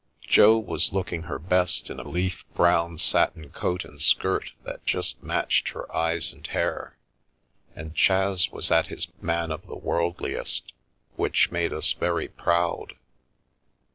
[0.23, 5.21] Jo was looking her best in a leaf brown satin coat and skirt that just
[5.21, 6.97] matched her eyes and hair,
[7.75, 10.73] and Chas was at his man of the worldliest,
[11.17, 12.93] which made us very proud.